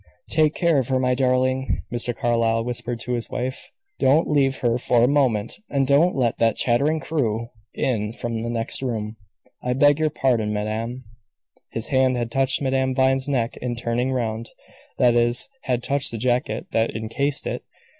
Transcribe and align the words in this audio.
"Take 0.31 0.55
care 0.55 0.79
of 0.79 0.87
her, 0.87 0.99
my 0.99 1.13
darling," 1.13 1.83
Mr. 1.93 2.15
Carlyle 2.15 2.63
whispered 2.63 2.99
to 3.01 3.11
his 3.13 3.29
wife. 3.29 3.69
"Don't 3.99 4.27
leave 4.27 4.57
her 4.61 4.79
for 4.79 5.03
a 5.03 5.07
moment, 5.07 5.57
and 5.69 5.85
don't 5.85 6.15
let 6.15 6.39
that 6.39 6.55
chattering 6.55 6.99
crew 6.99 7.49
in 7.75 8.11
from 8.11 8.39
the 8.39 8.49
next 8.49 8.81
room. 8.81 9.15
I 9.61 9.73
beg 9.73 9.99
your 9.99 10.09
pardon, 10.09 10.51
madame." 10.51 11.03
His 11.71 11.89
hand 11.89 12.17
had 12.17 12.31
touched 12.31 12.63
Madame 12.63 12.95
Vine's 12.95 13.27
neck 13.29 13.57
in 13.57 13.75
turning 13.75 14.11
round 14.11 14.49
that 14.97 15.13
is, 15.13 15.47
had 15.65 15.83
touched 15.83 16.09
the 16.09 16.17
jacket 16.17 16.71
that 16.71 16.95
encased 16.95 17.45
it. 17.45 17.61